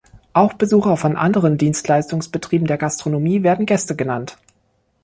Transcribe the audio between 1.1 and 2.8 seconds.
anderen Dienstleistungsbetrieben der